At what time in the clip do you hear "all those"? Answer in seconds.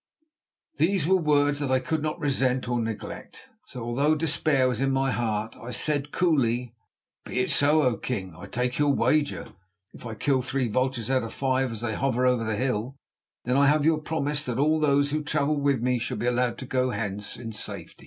14.57-15.11